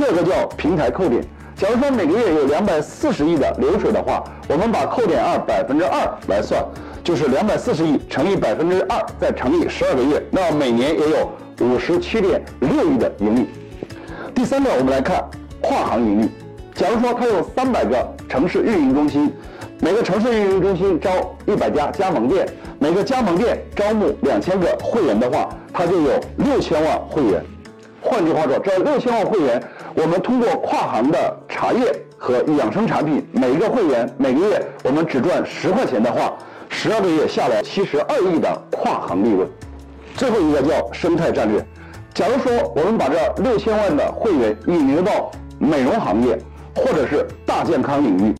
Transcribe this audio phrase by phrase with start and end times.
[0.00, 1.22] 这个叫平台扣点。
[1.54, 6.64] 假如说每个月有两百四十亿的流水的话，我们把扣点二百分之二来算，
[7.04, 13.46] 就是两百四十亿乘以百分之二，再乘以十二个月，那每年也有五十七点六亿的盈利。
[14.34, 15.22] 第三个，我们来看
[15.60, 16.30] 跨行盈利。
[16.74, 19.30] 假如说它有三百个城市运营中心，
[19.80, 21.10] 每个城市运营中心招
[21.44, 22.48] 一百家加盟店，
[22.78, 27.44] 每个加盟店招募两千个会员的话，它就有六千万会员。
[28.02, 29.62] 换句话说，这六千万会员，
[29.94, 36.32] 我们通过跨行的茶叶和养生产品，每一个会员每个月我们只赚十块钱的话，
[36.68, 39.48] 十二个月下来七十二亿的跨行利润。
[40.14, 41.64] 最后一个叫生态战略。
[42.14, 46.38] 假如说我们把这六千万的会员引流到美容行业，
[46.74, 48.34] 或者是大健康领域，